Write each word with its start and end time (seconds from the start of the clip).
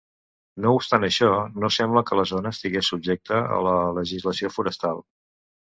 No 0.63 0.71
obstant 0.77 1.05
això, 1.07 1.29
no 1.65 1.69
sembla 1.77 2.03
que 2.09 2.19
la 2.21 2.27
zona 2.33 2.55
estigués 2.59 2.91
subjecte 2.95 3.45
a 3.61 3.65
la 3.69 3.79
legislació 4.01 4.55
forestal. 4.59 5.07